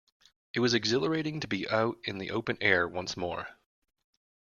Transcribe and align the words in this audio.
It 0.55 0.61
was 0.61 0.73
exhilarating 0.73 1.41
to 1.41 1.47
be 1.47 1.69
out 1.69 1.99
in 2.05 2.17
the 2.17 2.31
open 2.31 2.57
air 2.59 2.87
once 2.87 3.15
more. 3.15 3.47